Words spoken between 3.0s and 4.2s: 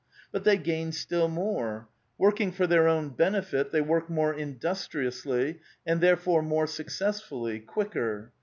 benefit, they work